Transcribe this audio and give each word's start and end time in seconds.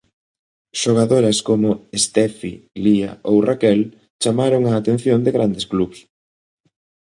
Xogadoras 0.81 1.37
como 1.47 1.69
Estefi, 1.97 2.53
Lía 2.83 3.11
ou 3.29 3.37
Raquel 3.49 3.81
chamaron 4.21 4.61
a 4.65 4.73
atención 4.79 5.19
de 5.25 5.31
grandes 5.37 5.65
clubs. 5.71 5.99